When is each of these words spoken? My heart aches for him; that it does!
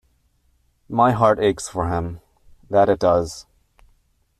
My 0.89 1.11
heart 1.11 1.37
aches 1.39 1.67
for 1.69 1.87
him; 1.87 2.21
that 2.71 2.89
it 2.89 2.97
does! 2.97 3.45